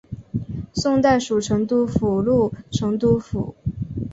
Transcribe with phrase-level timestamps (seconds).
[0.73, 3.53] 宋代属成都府路成都府。